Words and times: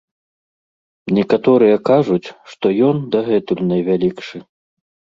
Некаторыя 1.17 1.77
кажуць, 1.91 2.27
што 2.55 2.65
ён 2.91 2.95
дагэтуль 3.15 3.65
найвялікшы. 3.71 4.47